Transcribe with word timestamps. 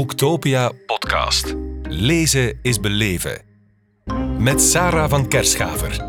Boektopia 0.00 0.72
podcast. 0.86 1.54
Lezen 1.82 2.58
is 2.62 2.80
beleven. 2.80 3.42
Met 4.38 4.60
Sarah 4.60 5.10
van 5.10 5.28
Kerschaver. 5.28 6.04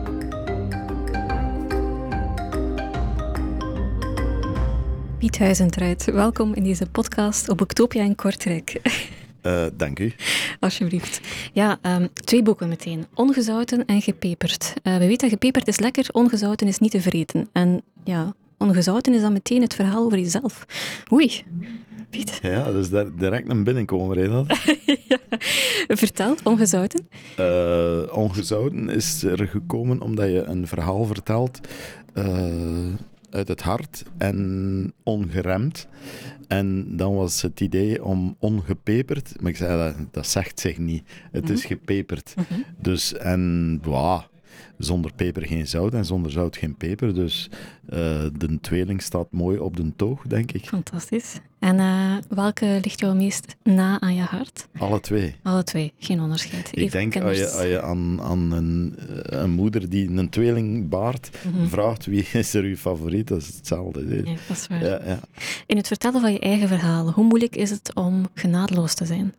Piet 5.18 5.40
Huizentruid, 5.40 6.06
welkom 6.06 6.54
in 6.54 6.64
deze 6.64 6.86
podcast 6.86 7.50
op 7.50 7.58
Boektopia 7.58 8.04
in 8.04 8.16
Kortrijk. 8.16 8.82
Uh, 9.44 9.66
dank 9.74 10.00
u. 10.00 10.14
Alsjeblieft. 10.60 11.20
Ja, 11.54 11.80
um, 11.82 12.10
twee 12.14 12.44
boeken 12.44 12.70
meteen. 12.70 13.06
Ongezouten 13.14 13.86
en 13.86 14.02
gepeperd. 14.02 14.74
Uh, 14.84 14.94
we 14.94 15.08
weten 15.08 15.30
dat 15.30 15.30
gepeperd 15.30 15.68
is 15.68 15.80
lekker, 15.80 16.08
ongezouten 16.12 16.68
is 16.68 16.78
niet 16.78 16.92
te 16.92 17.02
vreten. 17.02 17.50
En 17.52 17.82
ja, 18.04 18.34
ongezouten 18.58 19.14
is 19.14 19.22
dan 19.22 19.34
meteen 19.34 19.62
het 19.62 19.74
verhaal 19.74 20.06
over 20.06 20.20
jezelf. 20.20 20.66
Oei. 21.12 21.44
Piet. 22.12 22.40
Ja, 22.52 22.64
dat 22.72 22.76
is 22.76 22.90
direct 23.18 23.50
een 23.50 23.64
binnenkomer, 23.64 24.18
hè, 24.18 24.30
dat? 24.30 24.48
ja. 25.08 25.18
Vertel, 25.88 26.36
ongezouten. 26.44 27.08
Uh, 27.40 28.02
ongezouten 28.12 28.90
is 28.90 29.24
er 29.24 29.48
gekomen 29.48 30.02
omdat 30.02 30.28
je 30.28 30.44
een 30.44 30.68
verhaal 30.68 31.06
vertelt 31.06 31.60
uit 33.32 33.48
het 33.48 33.62
hart 33.62 34.04
en 34.18 34.94
ongeremd. 35.04 35.88
En 36.48 36.98
dan 36.98 37.16
was 37.16 37.42
het 37.42 37.60
idee 37.60 38.04
om 38.04 38.36
ongepeperd, 38.40 39.42
maar 39.42 39.52
ik 39.52 39.58
zei 39.58 39.78
dat, 39.78 40.14
dat 40.14 40.28
zegt 40.28 40.60
zich 40.60 40.78
niet. 40.78 41.04
Het 41.32 41.50
is 41.50 41.60
mhm. 41.60 41.68
gepeperd. 41.68 42.34
Mhm. 42.36 42.60
Dus, 42.78 43.14
en 43.14 43.80
wow, 43.84 44.22
zonder 44.84 45.12
peper 45.16 45.48
geen 45.48 45.68
zout 45.68 45.94
en 45.94 46.06
zonder 46.06 46.32
zout 46.32 46.58
geen 46.58 46.76
peper. 46.76 47.14
Dus 47.14 47.50
uh, 47.90 48.00
de 48.38 48.58
tweeling 48.62 49.02
staat 49.02 49.28
mooi 49.32 49.58
op 49.58 49.76
de 49.76 49.92
toog, 49.96 50.22
denk 50.28 50.52
ik. 50.52 50.66
Fantastisch. 50.66 51.40
En 51.60 51.78
uh, 51.78 52.18
welke 52.30 52.80
ligt 52.82 53.00
jou 53.00 53.16
meest 53.16 53.56
na 53.64 54.00
aan 54.00 54.16
je 54.16 54.22
hart? 54.22 54.68
Alle 54.78 55.00
twee. 55.00 55.36
Alle 55.44 55.64
twee, 55.64 55.94
geen 56.00 56.22
onderscheid. 56.22 56.70
ik 56.74 56.92
denk 56.92 57.22
als 57.22 57.38
je, 57.38 57.50
als 57.50 57.64
je 57.66 57.82
aan, 57.82 58.22
aan 58.22 58.52
een, 58.52 58.96
eh, 58.98 59.42
een, 59.42 59.52
moeder 59.52 59.90
die 59.90 60.10
een 60.10 60.30
tweeling 60.30 60.90
baart 60.90 61.30
mm 61.46 61.68
vraagt 61.68 62.06
wie 62.06 62.28
is 62.34 62.54
er 62.54 62.64
uw 62.64 62.76
favoriet, 62.76 63.28
dat 63.28 63.42
is 63.42 63.48
hetzelfde. 63.48 64.16
Ja, 64.16 64.24
dat 64.48 64.58
is 64.58 64.68
waar. 64.68 64.84
Ja, 64.84 65.02
ja. 65.06 65.20
In 65.66 65.78
het 65.78 65.88
vertellen 65.88 66.22
van 66.22 66.34
je 66.34 66.40
eigen 66.40 66.68
verhaal, 66.68 67.12
hoe 67.12 67.26
moeilijk 67.26 67.56
is 67.56 67.70
het 67.70 67.96
om 67.96 68.28
genadeloos 68.34 68.94
te 68.94 69.06
zijn? 69.06 69.34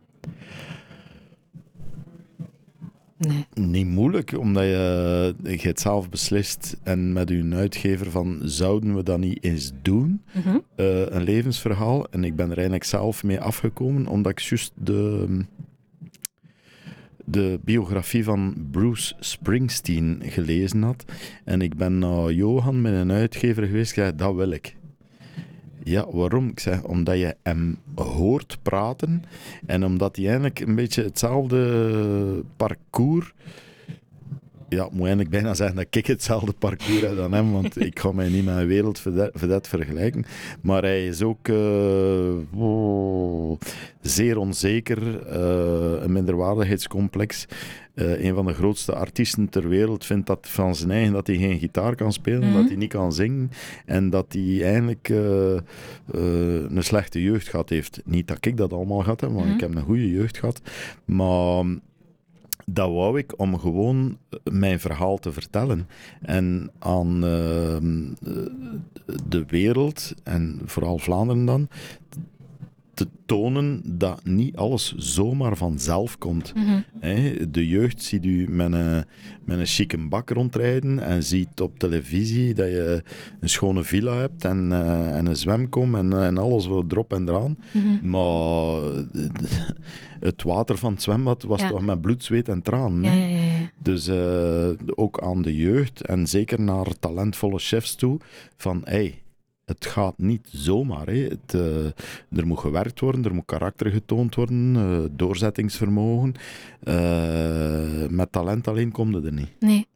Nee. 3.17 3.45
Niet 3.53 3.87
moeilijk, 3.87 4.37
omdat 4.37 4.63
je, 4.63 5.35
je 5.43 5.67
het 5.67 5.79
zelf 5.79 6.09
beslist 6.09 6.77
en 6.83 7.13
met 7.13 7.29
uw 7.29 7.53
uitgever 7.53 8.11
van 8.11 8.39
zouden 8.43 8.95
we 8.95 9.03
dat 9.03 9.19
niet 9.19 9.43
eens 9.43 9.71
doen? 9.81 10.21
Mhm. 10.31 10.57
Eh, 10.75 11.05
een 11.05 11.23
levensverhaal. 11.23 12.09
En 12.09 12.23
ik 12.23 12.35
ben 12.35 12.45
er 12.49 12.55
eigenlijk 12.55 12.83
zelf 12.83 13.23
mee 13.23 13.39
afgekomen, 13.39 14.07
omdat 14.07 14.31
ik 14.31 14.39
juist 14.39 14.71
de, 14.75 15.27
de 17.25 17.59
biografie 17.63 18.23
van 18.23 18.67
Bruce 18.71 19.15
Springsteen 19.19 20.21
gelezen 20.25 20.81
had. 20.81 21.05
En 21.43 21.61
ik 21.61 21.75
ben 21.75 21.99
naar 21.99 22.31
Johan 22.31 22.81
met 22.81 22.93
een 22.93 23.11
uitgever 23.11 23.65
geweest. 23.65 23.95
Ja, 23.95 24.11
dat 24.11 24.35
wil 24.35 24.51
ik. 24.51 24.75
Ja, 25.83 26.05
waarom? 26.11 26.47
Ik 26.47 26.59
zeg, 26.59 26.83
omdat 26.83 27.17
je 27.17 27.35
hem 27.43 27.77
hoort 27.95 28.57
praten 28.61 29.23
en 29.65 29.85
omdat 29.85 30.15
hij 30.15 30.25
eigenlijk 30.25 30.59
een 30.59 30.75
beetje 30.75 31.03
hetzelfde 31.03 32.43
parcours 32.57 33.33
ja, 34.73 34.83
moet 34.91 34.99
eigenlijk 34.99 35.29
bijna 35.29 35.53
zeggen 35.53 35.75
dat 35.75 35.85
ik 35.89 36.05
hetzelfde 36.05 36.53
parcours 36.59 37.01
heb 37.01 37.15
dan 37.15 37.33
hem, 37.33 37.51
want 37.51 37.81
ik 37.81 37.99
ga 37.99 38.11
mij 38.11 38.29
niet 38.29 38.45
met 38.45 38.57
een 38.57 38.67
wereldvedet 38.67 39.67
vergelijken. 39.67 40.25
Maar 40.61 40.81
hij 40.81 41.07
is 41.07 41.21
ook 41.21 41.47
uh, 41.47 42.31
oh, 42.55 43.59
zeer 44.01 44.37
onzeker, 44.37 44.99
uh, 45.01 46.03
een 46.03 46.11
minderwaardigheidscomplex. 46.11 47.45
Uh, 47.95 48.25
een 48.25 48.35
van 48.35 48.45
de 48.45 48.53
grootste 48.53 48.95
artiesten 48.95 49.49
ter 49.49 49.69
wereld 49.69 50.05
vindt 50.05 50.27
dat 50.27 50.47
van 50.49 50.75
zijn 50.75 50.91
eigen 50.91 51.13
dat 51.13 51.27
hij 51.27 51.37
geen 51.37 51.59
gitaar 51.59 51.95
kan 51.95 52.13
spelen, 52.13 52.47
mm 52.47 52.53
dat 52.53 52.67
hij 52.67 52.75
niet 52.75 52.89
kan 52.89 53.13
zingen 53.13 53.51
en 53.85 54.09
dat 54.09 54.25
hij 54.29 54.63
eigenlijk 54.63 55.09
een 56.11 56.83
slechte 56.83 57.21
jeugd 57.21 57.47
gehad 57.47 57.69
heeft. 57.69 58.01
Niet 58.05 58.27
dat 58.27 58.45
ik 58.45 58.57
dat 58.57 58.73
allemaal 58.73 58.99
gehad 59.01 59.21
heb, 59.21 59.29
want 59.29 59.45
mhm. 59.45 59.53
ik 59.53 59.59
heb 59.59 59.75
een 59.75 59.83
goede 59.83 60.09
jeugd 60.09 60.37
gehad. 60.37 60.61
Maar 61.05 61.65
dat 62.65 62.89
wou 62.89 63.17
ik 63.17 63.39
om 63.39 63.59
gewoon 63.59 64.17
mijn 64.43 64.79
verhaal 64.79 65.17
te 65.17 65.31
vertellen. 65.31 65.87
En 66.21 66.71
aan 66.79 67.25
ehm, 67.25 68.03
de 69.27 69.45
wereld, 69.47 70.13
en 70.23 70.61
vooral 70.65 70.97
Vlaanderen 70.97 71.45
dan, 71.45 71.67
te 72.93 73.07
tonen 73.25 73.81
dat 73.85 74.25
niet 74.25 74.55
alles 74.55 74.93
zomaar 74.95 75.57
vanzelf 75.57 76.17
komt. 76.17 76.53
Mhm. 76.55 77.51
de 77.51 77.67
jeugd 77.67 78.03
ziet 78.03 78.25
u 78.25 78.47
met 78.49 78.73
een, 78.73 79.05
met 79.45 79.59
een 79.59 79.65
chique 79.65 80.07
bak 80.07 80.29
rondrijden 80.29 80.99
en 80.99 81.23
ziet 81.23 81.61
op 81.61 81.79
televisie 81.79 82.53
dat 82.53 82.67
je 82.67 83.03
een 83.39 83.49
schone 83.49 83.83
villa 83.83 84.17
hebt 84.17 84.45
en, 84.45 84.69
uh, 84.71 85.17
en 85.17 85.25
een 85.25 85.35
zwemkom 85.35 85.95
en, 85.95 86.23
en 86.23 86.37
alles 86.37 86.65
wat 86.65 86.91
erop 86.91 87.13
en 87.13 87.29
eraan. 87.29 87.57
Mhm. 87.71 88.09
Maar 88.09 88.81
het 90.19 90.43
water 90.43 90.77
van 90.77 90.91
het 90.91 91.01
zwembad 91.01 91.43
was 91.43 91.67
toch 91.67 91.81
met 91.81 92.01
bloed, 92.01 92.23
zweet 92.23 92.49
en. 92.49 92.61
Ja, 93.01 93.13
ja, 93.13 93.69
dus 93.77 94.07
uh, 94.07 94.69
ook 94.95 95.21
aan 95.21 95.41
de 95.41 95.55
jeugd 95.55 96.01
en 96.01 96.27
zeker 96.27 96.61
naar 96.61 96.85
talentvolle 96.99 97.59
chefs 97.59 97.95
toe 97.95 98.19
van 98.57 98.81
hey, 98.83 99.22
het 99.73 99.85
gaat 99.85 100.17
niet 100.17 100.47
zomaar. 100.51 101.07
Hè. 101.07 101.13
Het, 101.13 101.53
uh, 101.55 101.85
er 102.39 102.47
moet 102.47 102.59
gewerkt 102.59 102.99
worden, 102.99 103.25
er 103.25 103.33
moet 103.33 103.45
karakter 103.45 103.91
getoond 103.91 104.35
worden, 104.35 104.75
uh, 104.75 104.99
doorzettingsvermogen. 105.11 106.33
Uh, 106.83 108.07
met 108.09 108.31
talent 108.31 108.67
alleen 108.67 108.91
komt 108.91 109.13
het 109.13 109.25
er 109.25 109.33
niet. 109.33 109.49
Nee. 109.59 109.87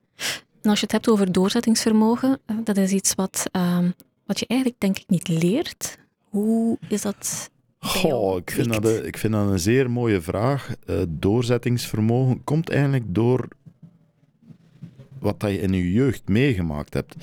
En 0.61 0.69
als 0.69 0.79
je 0.79 0.85
het 0.85 0.91
hebt 0.91 1.09
over 1.09 1.31
doorzettingsvermogen, 1.31 2.39
dat 2.63 2.77
is 2.77 2.91
iets 2.91 3.15
wat, 3.15 3.47
ehm, 3.51 3.89
wat 4.25 4.39
je 4.39 4.47
eigenlijk 4.47 4.81
denk 4.81 4.97
ik 4.97 5.05
niet 5.07 5.27
leert. 5.27 5.97
Hoe 6.29 6.77
is 6.89 7.01
dat? 7.01 7.49
Goh, 7.79 8.37
ik, 8.37 8.51
vind 8.51 8.81
dat, 8.81 9.05
ik 9.05 9.17
vind 9.17 9.33
dat 9.33 9.49
een 9.49 9.59
zeer 9.59 9.91
mooie 9.91 10.21
vraag. 10.21 10.75
doorzettingsvermogen 11.09 12.43
komt 12.43 12.69
eigenlijk 12.69 13.05
door 13.07 13.47
wat 15.19 15.39
dat 15.39 15.51
je 15.51 15.59
in 15.59 15.73
je 15.73 15.91
jeugd 15.91 16.27
meegemaakt 16.27 16.93
hebt. 16.93 17.15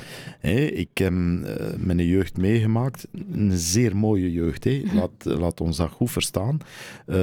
ik 0.72 0.98
heb 0.98 1.12
uh, 1.12 1.44
mijn 1.76 2.06
jeugd 2.06 2.36
meegemaakt, 2.36 3.06
een 3.32 3.52
zeer 3.52 3.96
mooie 3.96 4.32
jeugd. 4.32 4.64
Mhm. 4.64 4.96
Laat, 4.96 5.24
laat 5.24 5.60
ons 5.60 5.76
dat 5.76 5.90
goed 5.90 6.10
verstaan. 6.10 6.58
Uh, 7.06 7.16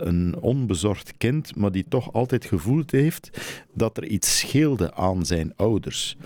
een 0.00 0.36
onbezorgd 0.40 1.16
kind, 1.16 1.56
maar 1.56 1.72
die 1.72 1.84
toch 1.88 2.12
altijd 2.12 2.44
gevoeld 2.44 2.90
heeft 2.90 3.30
dat 3.74 3.96
er 3.96 4.06
iets 4.06 4.38
scheelde 4.38 4.94
aan 4.94 5.26
zijn 5.26 5.52
ouders. 5.56 6.16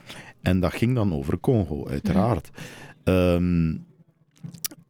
En 0.42 0.60
dat 0.60 0.72
ging 0.72 0.94
dan 0.94 1.14
over 1.14 1.40
Congo, 1.40 1.86
uiteraard. 1.88 2.50
Um, 3.04 3.86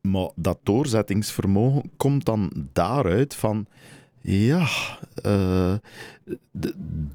maar 0.00 0.30
dat 0.34 0.58
doorzettingsvermogen 0.62 1.90
komt 1.96 2.24
dan 2.24 2.68
daaruit 2.72 3.34
van 3.34 3.66
ja, 4.20 4.66
uh, 5.26 5.74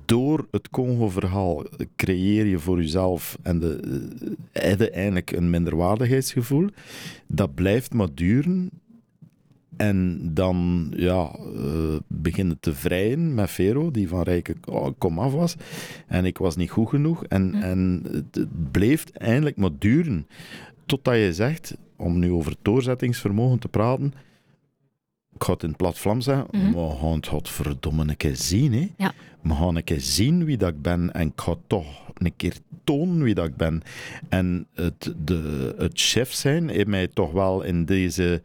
door 0.05 0.47
het 0.51 0.69
Congo-verhaal 0.69 1.65
creëer 1.95 2.45
je 2.45 2.59
voor 2.59 2.81
jezelf 2.81 3.37
en 3.41 3.59
de, 3.59 3.79
uh, 4.53 4.95
eigenlijk 4.95 5.31
een 5.31 5.49
minderwaardigheidsgevoel. 5.49 6.69
Dat 7.27 7.53
blijft 7.53 7.93
maar 7.93 8.13
duren. 8.13 8.69
En 9.77 10.29
dan 10.33 10.87
ja, 10.95 11.35
uh, 11.55 11.95
beginnen 12.07 12.59
te 12.59 12.73
vrijen 12.73 13.33
met 13.33 13.51
Vero, 13.51 13.91
die 13.91 14.07
van 14.07 14.21
Rijke 14.21 14.55
oh, 14.65 14.87
kom 14.97 15.19
af 15.19 15.31
was. 15.31 15.55
En 16.07 16.25
ik 16.25 16.37
was 16.37 16.55
niet 16.55 16.69
goed 16.69 16.89
genoeg. 16.89 17.25
En, 17.25 17.55
en 17.55 18.03
het 18.31 18.71
bleef 18.71 19.05
eindelijk 19.09 19.57
maar 19.57 19.69
duren. 19.79 20.27
Totdat 20.85 21.15
je 21.15 21.33
zegt, 21.33 21.77
om 21.95 22.19
nu 22.19 22.31
over 22.31 22.55
doorzettingsvermogen 22.61 23.59
te 23.59 23.67
praten 23.67 24.13
ik 25.35 25.43
ga 25.43 25.53
het 25.53 25.63
in 25.63 25.69
het 25.69 25.77
plat 25.77 25.97
Vlaams 25.97 26.25
zeggen, 26.25 26.47
mm 26.51 26.61
-hmm. 26.61 26.73
we 26.73 26.95
gaan 26.99 27.11
het 27.11 27.27
godverdomme 27.27 28.07
een 28.07 28.17
keer 28.17 28.35
zien. 28.35 28.73
Hè. 28.73 28.89
Ja. 28.97 29.13
We 29.41 29.53
gaan 29.53 29.75
een 29.75 29.83
keer 29.83 30.01
zien 30.01 30.45
wie 30.45 30.57
dat 30.57 30.69
ik 30.69 30.81
ben 30.81 31.13
en 31.13 31.27
ik 31.27 31.41
ga 31.41 31.55
toch 31.67 31.85
een 32.17 32.35
keer 32.35 32.57
tonen 32.83 33.23
wie 33.23 33.33
dat 33.33 33.45
ik 33.45 33.55
ben. 33.55 33.81
En 34.29 34.67
het, 34.73 35.13
de, 35.17 35.73
het 35.77 35.91
chef 35.93 36.33
zijn 36.33 36.69
heeft 36.69 36.87
mij 36.87 37.07
toch 37.07 37.31
wel 37.31 37.61
in 37.61 37.85
deze, 37.85 38.41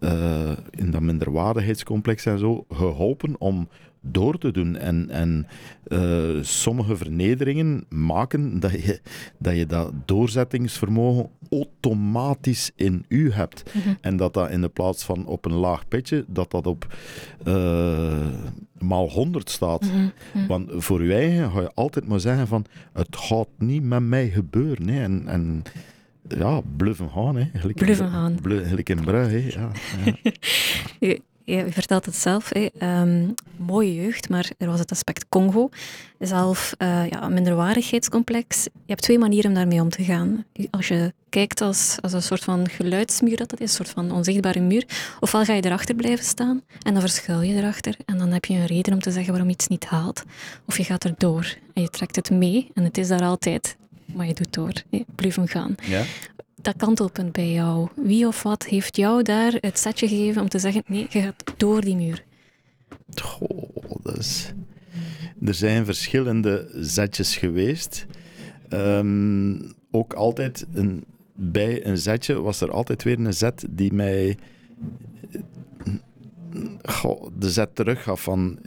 uh, 0.00 0.50
in 0.70 0.90
dat 0.90 1.00
minderwaardigheidscomplex 1.00 2.26
en 2.26 2.38
zo, 2.38 2.64
geholpen 2.68 3.34
om 3.38 3.68
door 4.10 4.38
te 4.38 4.52
doen. 4.52 4.76
En, 4.76 5.10
en 5.10 5.46
uh, 5.88 6.42
sommige 6.42 6.96
vernederingen 6.96 7.84
maken 7.88 8.60
dat 8.60 8.72
je, 8.72 9.00
dat 9.38 9.56
je 9.56 9.66
dat 9.66 9.92
doorzettingsvermogen 10.04 11.28
automatisch 11.50 12.70
in 12.74 13.04
u 13.08 13.32
hebt. 13.32 13.62
Mhm. 13.74 13.94
En 14.00 14.16
dat 14.16 14.34
dat 14.34 14.50
in 14.50 14.60
de 14.60 14.68
plaats 14.68 15.04
van 15.04 15.26
op 15.26 15.44
een 15.44 15.54
laag 15.54 15.88
pitje, 15.88 16.24
dat 16.28 16.50
dat 16.50 16.66
op 16.66 16.94
uh, 17.46 18.26
maal 18.78 19.10
100 19.10 19.50
staat. 19.50 19.82
Mhm, 19.82 20.08
mhm. 20.32 20.46
Want 20.46 20.70
voor 20.76 21.04
je 21.04 21.14
eigen 21.14 21.50
ga 21.50 21.60
je 21.60 21.70
altijd 21.74 22.08
maar 22.08 22.20
zeggen 22.20 22.46
van 22.46 22.64
het 22.92 23.16
gaat 23.16 23.48
niet 23.58 23.82
met 23.82 24.02
mij 24.02 24.28
gebeuren. 24.28 24.88
Hè. 24.88 25.02
En, 25.02 25.22
en 25.26 25.62
ja, 26.28 26.60
bluffen 26.76 27.10
gaan. 27.10 27.36
Hè. 27.36 27.48
Gelijk 27.54 27.78
bluffen 27.78 28.10
gaan. 28.10 28.38
Gelijk 28.42 28.88
in 28.88 29.04
Brugge. 29.04 29.44
Ja, 29.44 29.70
ja. 30.98 31.16
je 31.46 31.66
vertelt 31.70 32.04
het 32.04 32.16
zelf. 32.16 32.50
Ehm, 32.50 33.28
mooie 33.56 33.94
jeugd, 33.94 34.28
maar 34.28 34.50
er 34.58 34.66
was 34.66 34.78
het 34.78 34.90
aspect 34.90 35.26
Congo. 35.28 35.68
Zelf 36.18 36.74
uh, 36.78 37.08
ja, 37.08 37.28
minderwaardigheidscomplex. 37.28 38.64
Je 38.64 38.70
hebt 38.86 39.02
twee 39.02 39.18
manieren 39.18 39.50
om 39.50 39.56
daarmee 39.56 39.80
om 39.80 39.88
te 39.88 40.04
gaan. 40.04 40.44
Als 40.70 40.88
je 40.88 41.12
kijkt 41.28 41.60
als, 41.60 41.96
als 42.00 42.12
een 42.12 42.22
soort 42.22 42.44
van 42.44 42.68
geluidsmuur 42.68 43.36
dat 43.36 43.50
het 43.50 43.60
is, 43.60 43.68
een 43.68 43.74
soort 43.74 43.88
van 43.88 44.10
onzichtbare 44.10 44.60
muur, 44.60 44.84
ofwel 45.20 45.44
ga 45.44 45.52
je 45.52 45.64
erachter 45.64 45.94
blijven 45.94 46.24
staan 46.24 46.62
en 46.82 46.92
dan 46.92 47.00
verschuil 47.00 47.40
je 47.40 47.54
erachter 47.54 47.96
en 48.04 48.18
dan 48.18 48.30
heb 48.30 48.44
je 48.44 48.54
een 48.54 48.66
reden 48.66 48.92
om 48.92 49.00
te 49.00 49.10
zeggen 49.10 49.32
waarom 49.32 49.50
iets 49.50 49.66
niet 49.66 49.84
haalt. 49.84 50.22
Of 50.66 50.76
je 50.76 50.84
gaat 50.84 51.04
erdoor 51.04 51.54
en 51.74 51.82
je 51.82 51.90
trekt 51.90 52.16
het 52.16 52.30
mee 52.30 52.70
en 52.74 52.84
het 52.84 52.98
is 52.98 53.08
daar 53.08 53.22
altijd, 53.22 53.76
maar 54.14 54.26
je 54.26 54.34
doet 54.34 54.54
door. 54.54 54.72
Blijf 55.14 55.34
hem 55.34 55.46
gaan. 55.46 55.74
Ja? 55.82 56.02
Dat 56.66 56.76
kantelpunt 56.76 57.32
bij 57.32 57.52
jou? 57.52 57.88
Wie 57.94 58.26
of 58.26 58.42
wat 58.42 58.64
heeft 58.66 58.96
jou 58.96 59.22
daar 59.22 59.52
het 59.60 59.78
setje 59.78 60.08
gegeven 60.08 60.42
om 60.42 60.48
te 60.48 60.58
zeggen: 60.58 60.82
nee, 60.86 61.06
je 61.10 61.20
gaat 61.20 61.44
door 61.56 61.80
die 61.80 61.96
muur? 61.96 62.24
Goh. 63.22 63.66
Er 65.44 65.54
zijn 65.54 65.84
verschillende 65.84 66.68
zetjes 66.74 67.36
geweest. 67.36 68.06
Ehm, 68.68 69.60
ook 69.90 70.12
altijd 70.12 70.66
een, 70.72 71.04
bij 71.34 71.86
een 71.86 71.98
zetje 71.98 72.40
was 72.40 72.60
er 72.60 72.70
altijd 72.70 73.02
weer 73.02 73.18
een 73.18 73.34
zet 73.34 73.66
die 73.70 73.92
mij 73.92 74.36
de 77.38 77.50
zet 77.50 77.74
terug 77.74 78.02
gaf 78.02 78.22
van 78.22 78.58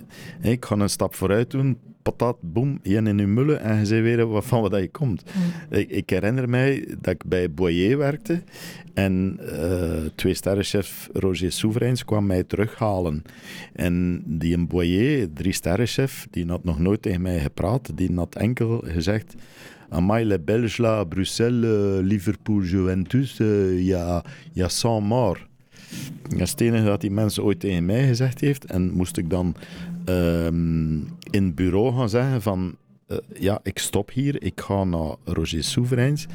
ik 0.42 0.66
ga 0.66 0.76
een 0.76 0.90
stap 0.90 1.16
vooruit 1.16 1.52
doen, 1.52 1.80
patat, 2.12 2.38
boem, 2.42 2.80
je 2.84 2.96
in 2.96 3.18
je 3.18 3.28
mullen 3.28 3.62
en 3.62 3.80
je 3.80 3.86
zei 3.86 4.02
weer 4.02 4.44
van 4.44 4.62
wat 4.62 4.76
je 4.76 4.90
komt. 4.90 5.24
Mm. 5.24 5.78
Ik, 5.78 5.90
ik, 5.90 6.10
herinner 6.10 6.50
mij 6.50 6.96
dat 7.02 7.14
ik 7.14 7.26
bij 7.26 7.52
Boyer 7.52 7.98
werkte 7.98 8.44
en 8.94 9.40
uh, 9.42 10.10
twee 10.16 10.34
sterrenchef 10.34 11.10
Roger 11.14 11.52
Souverains 11.52 12.06
kwam 12.06 12.26
mij 12.26 12.44
terughalen. 12.44 13.24
En 13.74 14.24
die 14.26 14.54
een 14.54 14.68
Boyer, 14.68 15.34
drie 15.34 15.54
sterrenchef, 15.54 16.28
die 16.30 16.46
had 16.48 16.64
nog 16.64 16.80
nooit 16.80 17.02
tegen 17.02 17.22
mij 17.22 17.40
gepraat, 17.40 17.98
die 17.98 18.14
had 18.16 18.36
enkel 18.36 18.84
gezegd 18.86 19.36
Amai, 19.90 20.26
les 20.26 20.44
Belges 20.44 20.78
là, 20.78 21.04
Bruxelles, 21.04 22.02
Liverpool, 22.04 22.62
Juventus, 22.62 23.40
uh, 23.40 23.88
ja, 23.88 24.24
ja, 24.54 24.68
sans 24.68 25.08
mort. 25.08 25.48
Dat 26.30 26.42
is 26.42 26.52
het 26.52 26.62
enige 26.62 26.84
dat 26.84 27.02
die 27.02 27.12
mensen 27.12 27.44
ooit 27.44 27.60
tegen 27.60 27.86
mij 27.86 28.08
gezegd 28.08 28.42
heeft. 28.42 28.66
En 28.66 28.92
moest 28.92 29.18
ik 29.18 29.30
dan 29.30 29.56
um, 30.10 31.18
in 31.30 31.44
het 31.44 31.56
bureau 31.56 31.96
gaan 31.96 32.10
zeggen 32.10 32.42
van... 32.42 32.76
Uh, 33.08 33.18
ja, 33.34 33.60
ik 33.64 33.80
stop 33.80 34.12
hier, 34.12 34.44
ik 34.44 34.62
ga 34.62 34.84
naar 34.84 35.16
Roger 35.24 35.64
Souverains. 35.64 36.28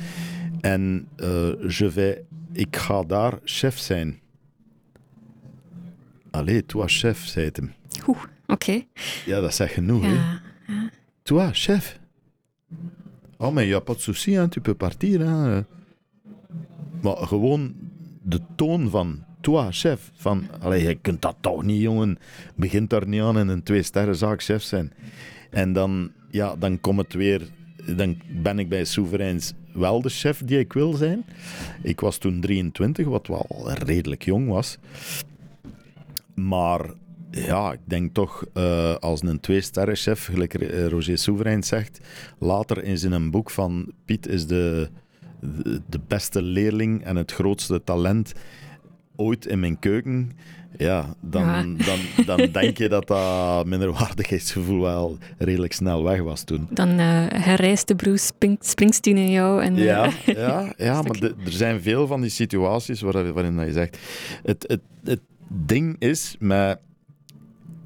En 0.60 1.08
uh, 1.16 1.70
je 1.70 1.90
vais, 1.90 2.16
ik 2.52 2.76
ga 2.76 3.02
daar 3.02 3.38
chef 3.44 3.78
zijn. 3.78 4.20
Allee, 6.30 6.66
toi 6.66 6.88
chef, 6.88 7.24
zei 7.24 7.44
het 7.44 7.56
hem. 7.56 7.72
Oeh, 8.06 8.18
oké. 8.18 8.52
Okay. 8.52 8.88
Ja, 9.26 9.40
dat 9.40 9.54
zegt 9.54 9.72
genoeg, 9.72 10.02
ja, 10.02 10.08
hè. 10.08 10.14
Ja. 10.14 10.90
Toi 11.22 11.52
chef. 11.52 12.00
Oh, 13.36 13.52
maar 13.52 13.64
je 13.64 13.72
hebt 13.72 13.84
pas 13.84 13.96
de 13.96 14.02
souci, 14.02 14.34
hein, 14.36 14.48
tu 14.48 14.60
peux 14.60 14.76
partir. 14.76 15.20
Hein. 15.20 15.66
Maar 17.02 17.16
gewoon 17.16 17.74
de 18.22 18.40
toon 18.56 18.90
van 18.90 19.24
toi, 19.44 19.70
chef. 19.70 20.10
Van, 20.14 20.46
allee, 20.60 20.82
je 20.82 20.94
kunt 20.94 21.22
dat 21.22 21.36
toch 21.40 21.62
niet, 21.62 21.80
jongen. 21.80 22.18
Begint 22.54 22.90
daar 22.90 23.06
niet 23.06 23.20
aan 23.20 23.38
in 23.38 23.48
een 23.48 23.62
twee-sterrenzaak 23.62 24.42
chef 24.42 24.62
zijn. 24.62 24.92
En 25.50 25.72
dan, 25.72 26.10
ja, 26.30 26.56
dan 26.56 26.80
komt 26.80 26.98
het 26.98 27.12
weer... 27.12 27.48
Dan 27.96 28.16
ben 28.28 28.58
ik 28.58 28.68
bij 28.68 28.84
Soevereins 28.84 29.52
wel 29.72 30.02
de 30.02 30.08
chef 30.08 30.42
die 30.44 30.58
ik 30.58 30.72
wil 30.72 30.92
zijn. 30.92 31.24
Ik 31.82 32.00
was 32.00 32.18
toen 32.18 32.40
23, 32.40 33.06
wat 33.06 33.26
wel 33.26 33.70
redelijk 33.72 34.24
jong 34.24 34.48
was. 34.48 34.78
Maar 36.34 36.90
ja, 37.30 37.72
ik 37.72 37.80
denk 37.84 38.14
toch 38.14 38.44
uh, 38.54 38.94
als 38.94 39.22
een 39.22 39.40
twee-sterren-chef, 39.40 40.24
gelijk 40.24 40.54
Roger 40.88 41.18
Soeverein 41.18 41.62
zegt, 41.62 42.00
later 42.38 42.84
in 42.84 42.98
zijn 42.98 43.30
boek 43.30 43.50
van 43.50 43.92
Piet 44.04 44.26
is 44.26 44.46
de, 44.46 44.88
de, 45.88 46.00
beste 46.06 46.42
leerling 46.42 47.04
en 47.04 47.16
het 47.16 47.32
grootste 47.32 47.84
talent 47.84 48.32
ooit 49.16 49.46
in 49.46 49.60
mijn 49.60 49.78
keuken, 49.78 50.32
ja, 50.78 51.14
dan, 51.20 51.76
Dan, 51.76 52.26
dan 52.26 52.50
denk 52.62 52.78
je 52.78 52.88
dat 52.88 53.06
dat 53.06 53.66
minderwaardigheidsgevoel 53.66 54.80
wel 54.80 55.18
redelijk 55.38 55.72
snel 55.72 56.04
weg 56.04 56.20
was 56.20 56.42
toen. 56.42 56.66
Dan 56.70 56.88
uh, 56.88 56.96
herreisde 57.28 57.94
Bruce 57.94 58.32
Springsteen 58.60 59.16
in 59.16 59.30
jou. 59.30 59.62
En, 59.62 59.78
uh, 59.78 59.84
ja, 59.84 60.10
ja, 60.26 60.72
ja 60.76 61.02
maar 61.02 61.22
er 61.22 61.52
zijn 61.52 61.80
veel 61.80 62.06
van 62.06 62.20
die 62.20 62.30
situaties 62.30 63.00
waar, 63.00 63.32
waarin 63.32 63.58
je 63.58 63.72
zegt... 63.72 63.98
Het, 64.42 64.64
het, 64.68 64.80
het 65.04 65.20
ding 65.48 65.96
is 65.98 66.36
met... 66.38 66.78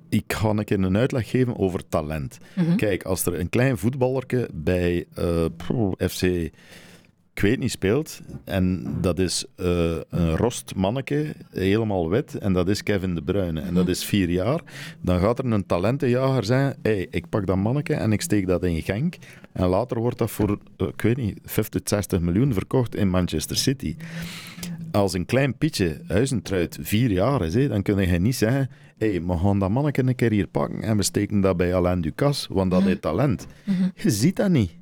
Ik 0.09 0.33
ga 0.33 0.49
een 0.49 0.65
keer 0.65 0.79
een 0.79 0.97
uitleg 0.97 1.31
geven 1.31 1.59
over 1.59 1.89
talent. 1.89 2.39
Mm 2.55 2.65
-hmm. 2.65 2.77
Kijk, 2.77 3.03
als 3.03 3.27
er 3.27 3.41
een 3.41 3.49
klein 3.49 3.79
voetballerke 3.79 4.49
bij 4.53 5.05
uh, 5.19 5.45
FC 6.09 6.51
ik 7.39 7.45
weet 7.45 7.59
niet 7.59 7.71
speelt. 7.71 8.21
En 8.45 8.97
dat 9.01 9.19
is 9.19 9.45
uh, 9.57 9.97
een 10.11 10.37
rost 10.37 10.75
manneke, 10.75 11.35
helemaal 11.51 12.11
wit. 12.11 12.35
En 12.35 12.53
dat 12.53 12.69
is 12.69 12.83
Kevin 12.83 13.15
De 13.15 13.23
Bruyne. 13.23 13.61
En 13.61 13.75
dat 13.75 13.83
mhm. 13.83 13.93
is 13.93 14.05
vier 14.05 14.31
jaar. 14.31 14.61
Dan 15.01 15.21
gaat 15.21 15.39
er 15.39 15.45
een 15.45 15.67
talentenjager 15.67 16.45
zijn. 16.45 16.77
hey, 16.83 17.07
ik 17.11 17.29
pak 17.29 17.47
dat 17.47 17.57
manneke 17.57 17.95
en 17.95 18.13
ik 18.13 18.21
steek 18.21 18.47
dat 18.47 18.65
in 18.65 18.83
Genk. 18.83 19.17
En 19.53 19.67
later 19.67 19.99
wordt 19.99 20.19
dat 20.19 20.31
voor, 20.31 20.59
uh, 20.77 20.89
ik 20.89 21.03
weet 21.03 21.17
niet, 21.17 21.39
50, 21.45 21.81
60 21.85 22.21
miljoen 22.21 22.53
verkocht 22.53 22.95
in 22.95 23.09
Manchester 23.09 23.57
City. 23.57 23.97
Als 24.91 25.13
een 25.13 25.27
klein 25.27 25.57
Pietje 25.59 26.01
Huizentruid 26.07 26.79
vier 26.81 27.11
jaar 27.11 27.45
is, 27.45 27.69
dan 27.69 27.83
kun 27.83 28.09
je 28.11 28.19
niet 28.19 28.37
zeggen... 28.37 28.71
hey, 28.97 29.23
we 29.23 29.39
gaan 29.39 29.59
dat 29.59 29.71
manneke 29.71 30.03
een 30.03 30.15
keer 30.15 30.31
hier 30.31 30.47
pakken 30.47 30.83
en 30.83 30.97
we 30.97 31.03
steken 31.03 31.41
dat 31.41 31.57
bij 31.57 31.75
Alain 31.75 32.01
Ducasse, 32.01 32.55
want 32.55 32.71
dat 32.71 32.81
mm 32.81 32.87
heeft 32.87 33.03
talent. 33.03 33.47
Mhm. 33.65 33.89
Je 33.95 34.11
ziet 34.11 34.37
dat 34.37 34.51
niet. 34.51 34.79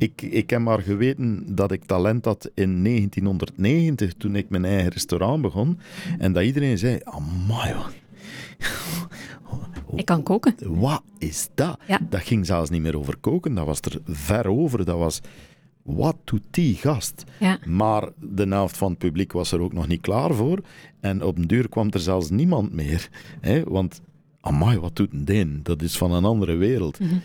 Ik, 0.00 0.22
ik 0.22 0.50
heb 0.50 0.60
maar 0.60 0.80
geweten 0.80 1.54
dat 1.54 1.72
ik 1.72 1.84
talent 1.84 2.24
had 2.24 2.50
in 2.54 2.84
1990, 2.84 4.14
toen 4.14 4.36
ik 4.36 4.48
mijn 4.48 4.64
eigen 4.64 4.90
restaurant 4.90 5.42
begon. 5.42 5.78
En 6.18 6.32
dat 6.32 6.42
iedereen 6.42 6.78
zei, 6.78 7.00
amai, 7.04 7.74
ik 9.94 10.04
kan 10.04 10.22
koken. 10.22 10.54
Wat 10.58 11.02
is 11.18 11.48
dat? 11.54 11.78
Dat 12.08 12.20
ging 12.20 12.46
zelfs 12.46 12.70
niet 12.70 12.82
meer 12.82 12.98
over 12.98 13.16
koken, 13.16 13.54
dat 13.54 13.66
was 13.66 13.80
er 13.80 14.00
ver 14.04 14.46
over. 14.46 14.84
Dat 14.84 14.98
was, 14.98 15.20
wat 15.82 16.16
doet 16.24 16.44
die 16.50 16.74
gast? 16.74 17.24
Ja. 17.38 17.58
Maar 17.66 18.08
de 18.18 18.48
helft 18.48 18.76
van 18.76 18.90
het 18.90 18.98
publiek 18.98 19.32
was 19.32 19.52
er 19.52 19.60
ook 19.60 19.72
nog 19.72 19.88
niet 19.88 20.00
klaar 20.00 20.34
voor. 20.34 20.60
En 21.00 21.22
op 21.22 21.36
een 21.36 21.46
duur 21.46 21.68
kwam 21.68 21.90
er 21.90 22.00
zelfs 22.00 22.30
niemand 22.30 22.72
meer. 22.72 23.08
Hè? 23.40 23.62
Want, 23.64 24.00
amai, 24.40 24.78
wat 24.78 24.96
doet 24.96 25.12
een 25.12 25.24
deen? 25.24 25.60
Dat 25.62 25.82
is 25.82 25.98
van 25.98 26.12
een 26.12 26.24
andere 26.24 26.54
wereld. 26.54 27.00
Mm 27.00 27.20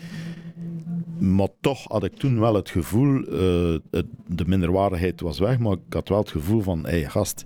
maar 1.18 1.48
toch 1.60 1.84
had 1.88 2.04
ik 2.04 2.16
toen 2.16 2.40
wel 2.40 2.54
het 2.54 2.70
gevoel, 2.70 3.32
uh, 3.32 3.78
het, 3.90 4.06
de 4.26 4.44
minderwaardigheid 4.46 5.20
was 5.20 5.38
weg, 5.38 5.58
maar 5.58 5.72
ik 5.72 5.92
had 5.92 6.08
wel 6.08 6.18
het 6.18 6.30
gevoel 6.30 6.60
van, 6.60 6.84
hé 6.84 6.90
hey, 6.90 7.08
gast, 7.08 7.44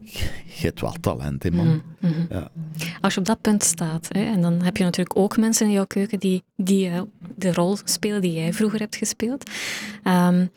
je 0.00 0.64
hebt 0.64 0.80
wel 0.80 0.94
talent, 1.00 1.42
hè, 1.42 1.50
man. 1.50 1.66
Mm 1.66 1.82
-hmm. 1.98 2.26
ja. 2.30 2.50
Als 3.00 3.14
je 3.14 3.20
op 3.20 3.26
dat 3.26 3.40
punt 3.40 3.62
staat, 3.62 4.08
hè, 4.12 4.24
en 4.24 4.40
dan 4.40 4.62
heb 4.62 4.76
je 4.76 4.84
natuurlijk 4.84 5.18
ook 5.18 5.36
mensen 5.36 5.66
in 5.66 5.72
jouw 5.72 5.86
keuken 5.86 6.18
die, 6.18 6.42
die 6.56 6.88
uh, 6.88 7.00
de 7.36 7.52
rol 7.52 7.76
spelen 7.84 8.20
die 8.20 8.32
jij 8.32 8.52
vroeger 8.52 8.78
hebt 8.78 8.96
gespeeld. 8.96 9.50
Um, 10.04 10.50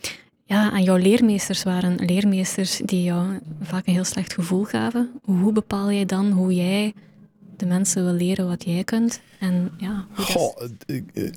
ja, 0.51 0.73
en 0.73 0.83
jouw 0.83 0.95
leermeesters 0.95 1.63
waren 1.63 2.05
leermeesters 2.05 2.81
die 2.85 3.03
jou 3.03 3.39
vaak 3.61 3.87
een 3.87 3.93
heel 3.93 4.03
slecht 4.03 4.33
gevoel 4.33 4.63
gaven. 4.63 5.11
Hoe 5.23 5.51
bepaal 5.51 5.91
jij 5.91 6.05
dan 6.05 6.31
hoe 6.31 6.55
jij 6.55 6.93
de 7.61 7.67
mensen 7.67 8.03
wil 8.03 8.13
leren 8.13 8.47
wat 8.47 8.63
jij 8.63 8.83
kunt. 8.83 9.21
En, 9.39 9.71
ja, 9.77 10.05
Goh, 10.13 10.55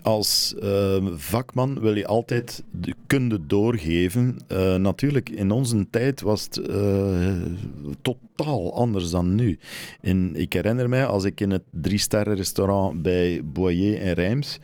als 0.03 0.55
uh, 0.63 1.07
vakman 1.15 1.81
wil 1.81 1.97
je 1.97 2.07
altijd 2.07 2.63
de 2.71 2.95
kunde 3.07 3.47
doorgeven. 3.47 4.39
Uh, 4.53 4.75
natuurlijk, 4.75 5.31
in 5.31 5.51
onze 5.51 5.87
tijd 5.91 6.21
was 6.21 6.45
het 6.45 6.69
uh, 6.71 7.37
totaal 8.03 8.75
anders 8.75 9.11
dan 9.11 9.35
nu. 9.35 9.59
In, 10.01 10.37
ik 10.37 10.53
herinner 10.53 10.89
mij, 10.89 11.07
als 11.07 11.25
ik 11.25 11.41
in 11.41 11.51
het 11.51 11.63
drie-sterren 11.71 12.37
restaurant 12.37 13.03
bij 13.03 13.41
Boyer 13.45 14.01
en 14.01 14.13
Rijms 14.13 14.59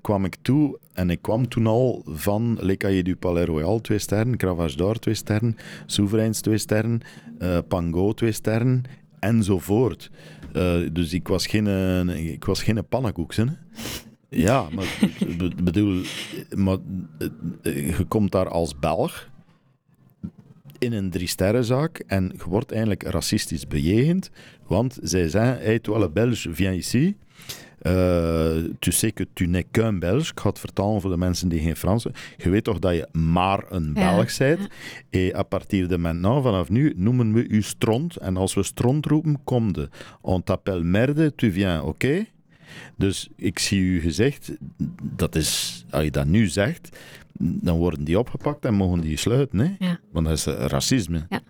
kwam 0.00 0.24
ik 0.24 0.36
toe 0.42 0.78
en 0.92 1.10
ik 1.10 1.22
kwam 1.22 1.48
toen 1.48 1.66
al 1.66 2.02
van 2.06 2.58
Le 2.60 2.76
Cahier 2.76 3.04
du 3.04 3.16
Palais 3.16 3.46
Royal, 3.46 3.80
twee 3.80 3.98
sterren, 3.98 4.36
Cravache 4.36 4.76
d'Or, 4.76 4.98
twee 4.98 5.14
sterren, 5.14 5.56
Souverains, 5.86 6.40
twee 6.40 6.58
sterren, 6.58 7.00
uh, 7.38 7.58
Pango, 7.68 8.12
twee 8.12 8.32
sterren, 8.32 8.82
enzovoort. 9.18 10.10
Uh, 10.56 10.88
dus 10.92 11.12
ik 11.12 11.28
was 11.28 11.46
geen, 11.46 11.66
uh, 11.66 12.32
ik 12.32 12.44
was 12.44 12.62
geen 12.62 12.88
pannenkoek. 12.88 13.34
Hè? 13.34 13.44
Ja, 14.28 14.68
maar 14.74 14.98
bedoel, 15.62 16.02
maar, 16.54 16.76
uh, 17.62 17.96
je 17.98 18.04
komt 18.04 18.32
daar 18.32 18.48
als 18.48 18.78
Belg 18.78 19.30
in 20.78 20.92
een 20.92 21.10
drie-sterrenzaak 21.10 21.98
en 22.06 22.32
je 22.36 22.44
wordt 22.48 22.70
eigenlijk 22.70 23.02
racistisch 23.02 23.66
bejegend, 23.66 24.30
want 24.66 24.98
zij 25.02 25.28
zeggen, 25.28 25.64
hey, 25.64 25.78
toi 25.78 25.98
le 25.98 26.10
Belge, 26.10 26.54
viens 26.54 26.76
ici. 26.76 27.16
Uh, 27.86 28.72
tu 28.78 28.92
sais 28.92 29.12
que 29.12 29.24
tu 29.32 29.46
n'es 29.46 29.64
qu'un 29.70 29.98
Belge. 29.98 30.30
Ik 30.30 30.40
ga 30.40 30.48
het 30.48 30.58
vertalen 30.58 31.00
voor 31.00 31.10
de 31.10 31.16
mensen 31.16 31.48
die 31.48 31.60
geen 31.60 31.76
Frans 31.76 32.06
Je 32.36 32.50
weet 32.50 32.64
toch 32.64 32.78
dat 32.78 32.94
je 32.94 33.08
maar 33.12 33.64
een 33.68 33.92
Belg 33.92 34.38
bent. 34.38 34.68
Ja. 35.10 35.18
En 35.20 35.34
à 35.36 35.42
partir 35.42 35.88
de 35.88 35.98
maintenant, 35.98 36.42
vanaf 36.42 36.68
nu, 36.68 36.92
noemen 36.96 37.32
we 37.32 37.48
u 37.48 37.62
stront. 37.62 38.16
En 38.16 38.36
als 38.36 38.54
we 38.54 38.62
stront 38.62 39.06
roepen, 39.06 39.38
kom 39.44 39.72
de. 39.72 39.88
On 40.20 40.42
t'appelle 40.42 40.82
merde, 40.82 41.34
tu 41.34 41.52
viens, 41.52 41.80
oké? 41.80 41.88
Okay? 41.88 42.30
Dus 42.96 43.28
ik 43.36 43.58
zie 43.58 43.80
u 43.80 44.00
gezegd, 44.00 44.52
dat 45.02 45.34
is, 45.34 45.84
als 45.90 46.04
je 46.04 46.10
dat 46.10 46.26
nu 46.26 46.46
zegt, 46.46 46.98
dan 47.38 47.76
worden 47.76 48.04
die 48.04 48.18
opgepakt 48.18 48.64
en 48.64 48.74
mogen 48.74 49.00
die 49.00 49.16
sluiten. 49.16 49.58
Hè? 49.58 49.86
Ja. 49.86 49.98
Want 50.12 50.26
dat 50.26 50.36
is 50.36 50.44
racisme. 50.44 51.26
Ja. 51.28 51.40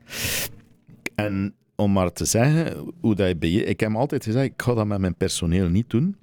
En 1.14 1.54
om 1.76 1.92
maar 1.92 2.12
te 2.12 2.24
zeggen 2.24 2.92
hoe 3.00 3.14
dat 3.14 3.36
je... 3.40 3.64
Ik 3.64 3.80
heb 3.80 3.94
altijd 3.94 4.24
gezegd, 4.24 4.44
ik 4.44 4.62
ga 4.62 4.74
dat 4.74 4.86
met 4.86 4.98
mijn 4.98 5.14
personeel 5.14 5.68
niet 5.68 5.90
doen. 5.90 6.16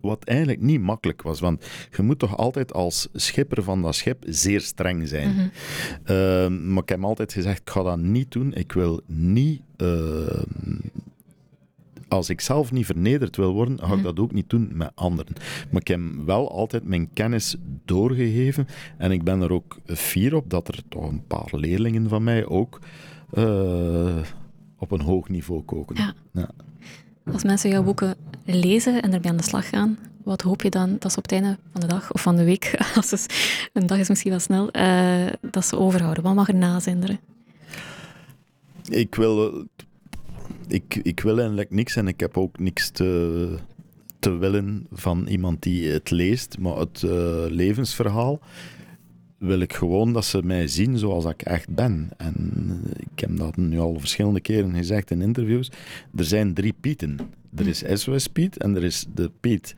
Wat 0.00 0.24
eigenlijk 0.24 0.60
niet 0.60 0.80
makkelijk 0.80 1.22
was, 1.22 1.40
want 1.40 1.66
je 1.96 2.02
moet 2.02 2.18
toch 2.18 2.36
altijd 2.36 2.72
als 2.72 3.08
schipper 3.12 3.62
van 3.62 3.82
dat 3.82 3.94
schip 3.94 4.24
zeer 4.26 4.60
streng 4.60 5.08
zijn. 5.08 5.34
Mm 5.34 5.50
maar 6.46 6.82
ik 6.82 6.88
heb 6.88 7.04
altijd 7.04 7.32
gezegd, 7.32 7.60
ik 7.60 7.70
ga 7.70 7.82
dat 7.82 7.98
niet 7.98 8.32
doen. 8.32 8.54
Ik 8.54 8.72
wil 8.72 9.00
niet... 9.06 9.62
Uh, 9.76 10.42
als 12.08 12.30
ik 12.30 12.40
zelf 12.40 12.72
niet 12.72 12.86
vernederd 12.86 13.36
wil 13.36 13.52
worden, 13.52 13.78
ga 13.78 13.86
ik 13.86 13.92
mhm. 13.92 14.02
dat 14.02 14.18
ook 14.18 14.32
niet 14.32 14.50
doen 14.50 14.70
met 14.72 14.90
anderen. 14.94 15.32
Maar 15.70 15.80
ik 15.80 15.88
heb 15.88 16.00
wel 16.24 16.50
altijd 16.50 16.84
mijn 16.84 17.12
kennis 17.12 17.56
doorgegeven 17.84 18.66
en 18.98 19.10
ik 19.10 19.24
ben 19.24 19.40
er 19.40 19.52
ook 19.52 19.78
fier 19.86 20.34
op 20.34 20.50
dat 20.50 20.68
er 20.68 20.82
toch 20.88 21.08
een 21.08 21.26
paar 21.26 21.48
leerlingen 21.50 22.08
van 22.08 22.24
mij 22.24 22.46
ook 22.46 22.80
uh, 23.32 24.16
op 24.78 24.90
een 24.90 25.00
hoog 25.00 25.28
niveau 25.28 25.62
koken. 25.62 25.96
Ja. 25.96 26.14
ja. 26.32 26.50
Als 27.32 27.44
mensen 27.44 27.70
jouw 27.70 27.82
boeken 27.82 28.14
lezen 28.44 29.02
en 29.02 29.12
ermee 29.12 29.30
aan 29.30 29.36
de 29.36 29.42
slag 29.42 29.68
gaan, 29.68 29.98
wat 30.24 30.42
hoop 30.42 30.62
je 30.62 30.70
dan 30.70 30.96
dat 30.98 31.12
ze 31.12 31.18
op 31.18 31.22
het 31.22 31.32
einde 31.32 31.58
van 31.72 31.80
de 31.80 31.86
dag 31.86 32.12
of 32.12 32.22
van 32.22 32.36
de 32.36 32.44
week, 32.44 32.74
als 32.96 33.26
een 33.72 33.86
dag 33.86 33.98
is 33.98 34.08
misschien 34.08 34.30
wel 34.30 34.40
snel, 34.40 34.68
uh, 34.76 35.26
dat 35.50 35.66
ze 35.66 35.78
overhouden? 35.78 36.22
Wat 36.22 36.34
mag 36.34 36.48
er 36.48 36.54
nazinderen? 36.54 37.20
Ik 38.88 39.14
wil, 39.14 39.66
ik, 40.68 41.00
ik 41.02 41.20
wil 41.20 41.36
eigenlijk 41.38 41.70
niks 41.70 41.96
en 41.96 42.08
ik 42.08 42.20
heb 42.20 42.36
ook 42.36 42.58
niks 42.58 42.90
te, 42.90 43.58
te 44.18 44.30
willen 44.30 44.86
van 44.92 45.26
iemand 45.26 45.62
die 45.62 45.90
het 45.90 46.10
leest, 46.10 46.58
maar 46.58 46.76
het 46.76 47.02
uh, 47.02 47.10
levensverhaal 47.48 48.40
wil 49.38 49.60
ik 49.60 49.72
gewoon 49.72 50.12
dat 50.12 50.24
ze 50.24 50.42
mij 50.44 50.68
zien 50.68 50.98
zoals 50.98 51.24
ik 51.24 51.42
echt 51.42 51.74
ben. 51.74 52.08
En 52.16 52.80
ik 52.96 53.20
heb 53.20 53.36
dat 53.36 53.56
nu 53.56 53.78
al 53.78 53.98
verschillende 53.98 54.40
keren 54.40 54.74
gezegd 54.74 55.10
in 55.10 55.22
interviews. 55.22 55.70
Er 56.16 56.24
zijn 56.24 56.54
drie 56.54 56.74
Pieten. 56.80 57.18
Er 57.56 57.66
is 57.66 57.82
SOS 57.92 58.26
Piet 58.26 58.56
en 58.56 58.76
er 58.76 58.84
is 58.84 59.06
de 59.14 59.30
Piet, 59.40 59.74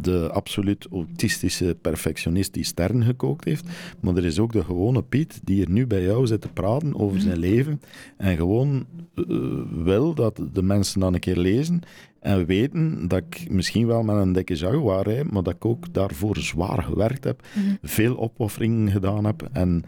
de 0.00 0.30
absoluut 0.32 0.86
autistische 0.92 1.76
perfectionist 1.80 2.52
die 2.52 2.64
sterren 2.64 3.04
gekookt 3.04 3.44
heeft. 3.44 3.64
Maar 4.00 4.16
er 4.16 4.24
is 4.24 4.38
ook 4.38 4.52
de 4.52 4.64
gewone 4.64 5.02
Piet 5.02 5.40
die 5.44 5.64
er 5.64 5.70
nu 5.70 5.86
bij 5.86 6.02
jou 6.02 6.26
zit 6.26 6.40
te 6.40 6.48
praten 6.48 7.00
over 7.00 7.20
zijn 7.20 7.38
leven. 7.38 7.80
En 8.16 8.36
gewoon 8.36 8.86
uh, 9.14 9.62
wil 9.84 10.14
dat 10.14 10.40
de 10.52 10.62
mensen 10.62 11.00
dan 11.00 11.14
een 11.14 11.20
keer 11.20 11.36
lezen 11.36 11.80
en 12.20 12.46
weten 12.46 13.08
dat 13.08 13.18
ik 13.18 13.50
misschien 13.50 13.86
wel 13.86 14.02
met 14.02 14.16
een 14.16 14.32
dikke 14.32 14.54
Jaguar 14.54 15.02
rijd, 15.02 15.30
maar 15.30 15.42
dat 15.42 15.54
ik 15.54 15.64
ook 15.64 15.92
daarvoor 15.92 16.36
zwaar 16.36 16.82
gewerkt 16.82 17.24
heb, 17.24 17.46
mhm. 17.54 17.74
veel 17.82 18.18
opofferingen 18.18 18.90
gedaan 18.90 19.24
heb 19.24 19.48
en 19.52 19.84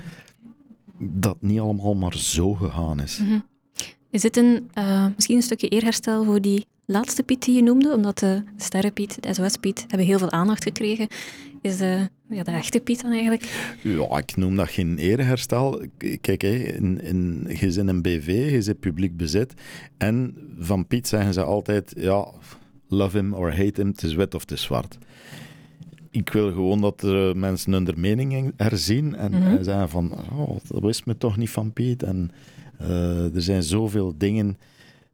dat 0.98 1.36
niet 1.40 1.60
allemaal 1.60 1.94
maar 1.94 2.16
zo 2.16 2.54
gegaan 2.54 3.00
is. 3.00 3.18
Mm 3.22 3.44
Is 4.10 4.22
dit 4.22 4.36
een, 4.36 4.70
uh, 4.78 5.06
misschien 5.14 5.36
een 5.36 5.42
stukje 5.42 5.68
eerherstel 5.68 6.24
voor 6.24 6.40
die 6.40 6.66
laatste 6.86 7.22
Piet 7.22 7.44
die 7.44 7.54
je 7.54 7.62
noemde? 7.62 7.94
Omdat 7.94 8.18
de 8.18 8.42
Sterrenpiet, 8.56 9.22
de 9.22 9.34
SOS-Piet, 9.34 9.84
hebben 9.88 10.06
heel 10.06 10.18
veel 10.18 10.30
aandacht 10.30 10.62
gekregen. 10.62 11.08
Is 11.60 11.76
de, 11.76 12.08
ja, 12.28 12.42
de 12.42 12.50
echte 12.50 12.80
Piet 12.80 13.02
dan 13.02 13.12
eigenlijk? 13.12 13.76
Ja, 13.82 14.18
ik 14.18 14.36
noem 14.36 14.56
dat 14.56 14.68
geen 14.68 14.98
ereherstel. 14.98 15.82
Kijk, 16.20 16.42
hè, 16.42 16.54
in, 16.54 17.00
in, 17.00 17.46
je 17.60 17.72
zit 17.72 17.88
een 17.88 18.02
BV, 18.02 18.50
je 18.50 18.62
zit 18.62 18.80
publiek 18.80 19.16
bezit. 19.16 19.54
En 19.96 20.36
van 20.58 20.86
Piet 20.86 21.08
zeggen 21.08 21.32
ze 21.32 21.42
altijd, 21.42 21.92
ja, 21.96 22.28
love 22.88 23.16
him 23.16 23.34
or 23.34 23.56
hate 23.56 23.80
him, 23.80 23.88
het 23.88 24.02
is 24.02 24.14
wit 24.14 24.34
of 24.34 24.40
het 24.40 24.50
is 24.50 24.62
zwart. 24.62 24.98
Ik 26.10 26.30
wil 26.32 26.52
gewoon 26.52 26.80
dat 26.80 27.02
er 27.02 27.36
mensen 27.36 27.72
hun 27.72 27.94
mening 27.96 28.52
herzien 28.56 29.16
en, 29.16 29.32
mm 29.32 29.42
en 29.42 29.64
zeggen 29.64 29.88
van, 29.88 30.12
oh, 30.12 30.56
dat 30.68 30.82
wist 30.82 31.06
me 31.06 31.18
toch 31.18 31.36
niet 31.36 31.50
van 31.50 31.72
Piet. 31.72 32.02
En 32.02 32.30
uh, 32.80 33.34
er 33.34 33.42
zijn 33.42 33.62
zoveel 33.62 34.14
dingen 34.18 34.56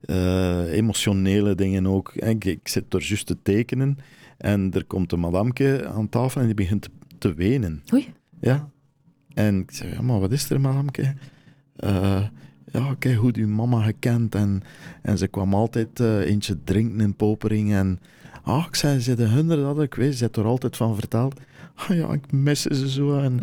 uh, 0.06 0.72
emotionele 0.72 1.54
dingen 1.54 1.86
ook. 1.86 2.12
Ik, 2.14 2.44
ik 2.44 2.68
zit 2.68 2.94
er 2.94 3.02
juist 3.02 3.26
te 3.26 3.36
tekenen 3.42 3.98
en 4.38 4.72
er 4.72 4.84
komt 4.84 5.12
een 5.12 5.20
madamke 5.20 5.90
aan 5.94 6.08
tafel 6.08 6.40
en 6.40 6.46
die 6.46 6.54
begint 6.54 6.82
te, 6.82 6.90
te 7.18 7.34
wenen. 7.34 7.82
Oei. 7.92 8.12
Ja. 8.40 8.68
En 9.34 9.60
ik 9.60 9.70
zeg, 9.70 9.92
ja, 9.92 10.02
maar 10.02 10.20
wat 10.20 10.32
is 10.32 10.50
er, 10.50 10.60
madamke? 10.60 11.14
Uh, 11.84 12.22
ja, 12.72 12.94
kijk 12.98 13.16
hoe 13.16 13.32
die 13.32 13.46
mama 13.46 13.82
gekend 13.82 14.34
en, 14.34 14.62
en 15.02 15.18
ze 15.18 15.26
kwam 15.26 15.54
altijd 15.54 16.00
uh, 16.00 16.18
eentje 16.18 16.58
drinken 16.64 17.00
in 17.00 17.14
Popering 17.14 17.72
en 17.72 18.00
ah, 18.42 18.64
ik 18.68 18.74
zei, 18.74 19.00
ze 19.00 19.14
de 19.14 19.26
hunder 19.26 19.56
dat 19.56 19.82
ik 19.82 19.94
weet, 19.94 20.14
ze 20.14 20.22
heeft 20.22 20.36
er 20.36 20.44
altijd 20.44 20.76
van 20.76 20.94
verteld. 20.94 21.40
Ja, 21.88 22.12
ik 22.12 22.32
mis 22.32 22.62
ze 22.62 22.90
zo. 22.90 23.18
En, 23.18 23.40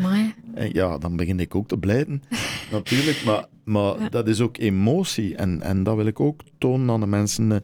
en, 0.54 0.74
ja, 0.74 0.98
dan 0.98 1.16
begin 1.16 1.40
ik 1.40 1.56
ook 1.56 1.68
te 1.68 1.78
blijten, 1.78 2.24
natuurlijk. 2.72 3.24
Maar, 3.26 3.46
maar 3.64 4.10
dat 4.10 4.28
is 4.28 4.42
ook 4.42 4.58
emotie. 4.58 5.36
En, 5.36 5.62
en 5.62 5.84
dat 5.84 5.96
wil 5.96 6.06
ik 6.06 6.20
ook 6.20 6.42
tonen 6.58 6.90
aan 6.90 7.00
de 7.00 7.08
mensen. 7.08 7.64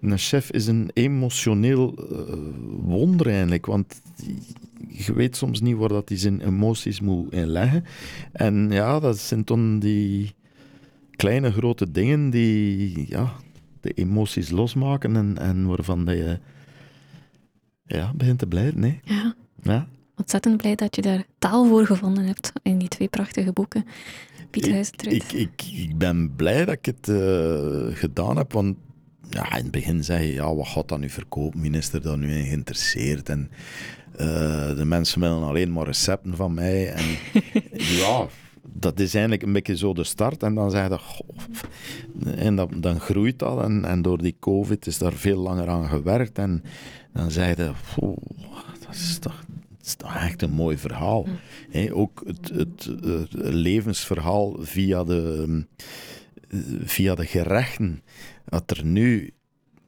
Een 0.00 0.18
chef 0.18 0.50
is 0.50 0.66
een 0.66 0.90
emotioneel 0.92 1.94
uh, 2.12 2.34
wonder 2.80 3.26
eigenlijk. 3.26 3.66
Want 3.66 4.02
je 4.88 5.12
weet 5.14 5.36
soms 5.36 5.60
niet 5.60 5.76
waar 5.76 5.88
dat 5.88 6.08
hij 6.08 6.18
zijn 6.18 6.40
emoties 6.40 7.00
moet 7.00 7.32
inleggen. 7.32 7.84
En 8.32 8.70
ja, 8.70 9.00
dat 9.00 9.18
zijn 9.18 9.44
dan 9.44 9.78
die 9.78 10.34
kleine, 11.10 11.52
grote 11.52 11.90
dingen 11.90 12.30
die 12.30 13.04
ja, 13.08 13.32
de 13.80 13.92
emoties 13.92 14.50
losmaken 14.50 15.16
en, 15.16 15.38
en 15.38 15.66
waarvan 15.66 16.04
je 16.04 16.38
ja, 17.86 18.12
begint 18.14 18.38
te 18.38 18.46
blijven. 18.46 18.80
Nee? 18.80 19.00
Ja. 19.04 19.34
Ja. 19.64 19.86
Ontzettend 20.16 20.56
blij 20.56 20.74
dat 20.74 20.96
je 20.96 21.02
daar 21.02 21.24
taal 21.38 21.66
voor 21.66 21.86
gevonden 21.86 22.24
hebt 22.24 22.52
in 22.62 22.78
die 22.78 22.88
twee 22.88 23.08
prachtige 23.08 23.52
boeken. 23.52 23.84
Piet 24.50 24.66
ik, 24.66 25.12
ik, 25.12 25.32
ik, 25.32 25.62
ik, 25.62 25.98
ben 25.98 26.34
blij 26.36 26.64
dat 26.64 26.74
ik 26.74 26.84
het 26.84 27.08
uh, 27.08 27.96
gedaan 27.96 28.36
heb, 28.36 28.52
want 28.52 28.76
ja, 29.30 29.56
in 29.56 29.62
het 29.62 29.70
begin 29.70 30.04
zei 30.04 30.26
je, 30.26 30.32
ja, 30.32 30.54
wat 30.54 30.68
gaat 30.68 30.88
dat 30.88 30.98
nu 30.98 31.10
verkopen, 31.10 31.60
minister, 31.60 32.02
dat 32.02 32.16
nu 32.16 32.34
in 32.34 32.44
geïnteresseerd? 32.44 33.28
En 33.28 33.50
uh, 34.12 34.76
de 34.76 34.84
mensen 34.84 35.20
willen 35.20 35.42
alleen 35.42 35.72
maar 35.72 35.86
recepten 35.86 36.36
van 36.36 36.54
mij. 36.54 36.92
En 36.92 37.04
ja, 38.02 38.26
dat 38.72 39.00
is 39.00 39.14
eigenlijk 39.14 39.42
een 39.42 39.52
beetje 39.52 39.76
zo 39.76 39.92
de 39.92 40.04
start. 40.04 40.42
En 40.42 40.54
dan 40.54 40.70
zeg 40.70 40.88
je, 40.88 40.98
en 42.36 42.56
dan, 42.56 42.70
dan 42.80 43.00
groeit 43.00 43.38
dat. 43.38 43.62
En, 43.62 43.84
en 43.84 44.02
door 44.02 44.22
die 44.22 44.36
COVID 44.40 44.86
is 44.86 44.98
daar 44.98 45.12
veel 45.12 45.38
langer 45.38 45.68
aan 45.68 45.88
gewerkt. 45.88 46.38
En 46.38 46.62
dan 47.12 47.30
zei 47.30 47.48
je, 47.48 47.56
dat 47.56 47.74
is 48.94 49.18
toch, 49.18 49.44
is 49.86 49.94
toch 49.94 50.14
echt 50.14 50.42
een 50.42 50.52
mooi 50.52 50.78
verhaal. 50.78 51.26
Mm. 51.72 51.92
ook 51.92 52.22
het, 52.26 52.50
het, 52.54 52.88
levensverhaal 53.38 54.56
via 54.60 55.04
de, 55.04 55.64
via 56.84 57.14
de 57.14 57.26
gerechten. 57.26 58.02
Dat 58.44 58.70
er 58.70 58.84
nu 58.84 59.32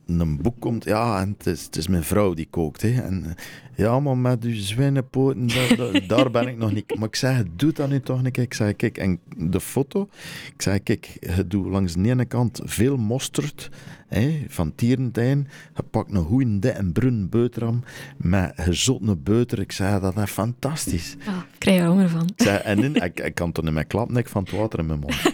een 0.06 0.42
boek 0.42 0.60
komt, 0.60 0.84
ja, 0.84 1.20
en 1.20 1.34
het 1.38 1.46
is, 1.46 1.64
het 1.64 1.76
is 1.76 1.88
mijn 1.88 2.02
vrouw 2.02 2.34
die 2.34 2.46
kookt. 2.50 2.82
Hè. 2.82 3.02
En, 3.02 3.34
ja, 3.76 4.00
maar 4.00 4.16
met 4.16 4.44
uw 4.44 4.54
zwijnenpoten, 4.54 5.46
daar, 5.46 6.06
daar, 6.06 6.30
ben 6.30 6.48
ik 6.48 6.56
nog 6.56 6.72
niet. 6.72 6.94
Maar 6.98 7.08
ik 7.08 7.16
zeg, 7.16 7.42
doe 7.56 7.72
dat 7.72 7.88
nu 7.88 8.00
toch 8.00 8.22
niet. 8.22 8.36
Ik 8.36 8.54
zeg, 8.54 8.76
kijk, 8.76 8.98
en 8.98 9.20
de 9.36 9.60
foto, 9.60 10.08
ik 10.54 10.62
zeg, 10.62 10.82
kijk, 10.82 11.16
je 11.20 11.46
doet 11.46 11.66
langs 11.66 11.92
de 11.92 12.08
ene 12.08 12.24
kant 12.24 12.60
veel 12.64 12.96
mosterd 12.96 13.70
hè, 14.08 14.44
van 14.48 14.74
Tierentijn. 14.74 15.48
Je 15.74 15.82
pakt 15.82 16.12
een 16.12 16.24
goede 16.24 16.70
en 16.70 16.92
brun 16.92 17.28
boterham 17.28 17.82
met 18.16 18.52
gezotte 18.56 19.16
beuter. 19.16 19.60
Ik 19.60 19.72
zei, 19.72 20.00
dat 20.00 20.16
is 20.16 20.30
fantastisch. 20.30 21.16
Oh, 21.28 21.34
ik 21.52 21.58
krijg 21.58 21.80
er 21.80 21.86
honger 21.86 22.08
van. 22.08 22.30
Ik 22.36 22.42
zei, 22.42 22.58
en 22.58 22.82
in, 22.82 22.94
ik, 22.94 23.20
ik 23.20 23.34
kan 23.34 23.52
toch 23.52 23.64
in 23.64 23.74
mijn 23.74 23.86
klapnek 23.86 24.28
van 24.28 24.42
het 24.42 24.52
water 24.52 24.78
in 24.78 24.86
mijn 24.86 24.98
mond. 24.98 25.16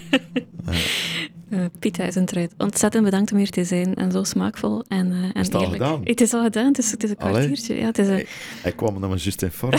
Uh, 1.52 1.64
Piet 1.79 1.99
Huizentruid, 1.99 2.55
ontzettend 2.59 3.05
bedankt 3.05 3.33
om 3.33 3.38
hier 3.38 3.50
te 3.50 3.64
zijn 3.64 3.95
en 3.95 4.12
zo 4.12 4.25
smaakvol 4.25 4.85
en, 4.88 5.07
uh, 5.07 5.23
en 5.23 5.33
is 5.35 5.47
het 5.47 5.55
al 5.55 5.71
gedaan? 5.71 6.00
Het 6.05 6.21
is 6.21 6.33
al 6.33 6.43
gedaan, 6.43 6.67
het 6.67 6.79
is, 6.79 6.91
het 6.91 7.05
is 7.05 7.11
een 7.11 7.17
kwartiertje. 7.17 7.75
Ja, 7.75 7.87
het 7.87 7.99
is 7.99 8.09
een... 8.09 8.26
Hij 8.62 8.73
kwam 8.73 9.00
dan 9.00 9.09
maar 9.09 9.19
juist 9.19 9.43
in 9.43 9.50
vorm. 9.50 9.71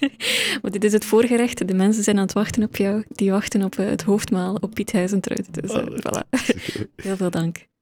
maar 0.62 0.70
dit 0.70 0.84
is 0.84 0.92
het 0.92 1.04
voorgerecht, 1.04 1.68
de 1.68 1.74
mensen 1.74 2.02
zijn 2.02 2.16
aan 2.16 2.22
het 2.22 2.32
wachten 2.32 2.62
op 2.62 2.76
jou, 2.76 3.04
die 3.08 3.30
wachten 3.30 3.64
op 3.64 3.78
uh, 3.78 3.88
het 3.88 4.02
hoofdmaal 4.02 4.54
op 4.54 4.74
Piet 4.74 4.92
Huizentruid. 4.92 5.48
Dus 5.50 5.70
voilà. 5.70 6.28
Heel 7.06 7.16
veel 7.16 7.30
dank. 7.30 7.66